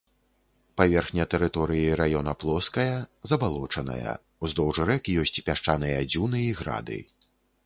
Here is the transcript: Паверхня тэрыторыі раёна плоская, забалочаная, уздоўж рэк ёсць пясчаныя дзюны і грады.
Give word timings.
Паверхня 0.79 1.25
тэрыторыі 1.33 1.91
раёна 2.01 2.33
плоская, 2.43 2.95
забалочаная, 3.33 4.13
уздоўж 4.45 4.77
рэк 4.93 5.03
ёсць 5.27 5.37
пясчаныя 5.51 5.99
дзюны 6.11 6.39
і 6.49 6.51
грады. 6.65 6.99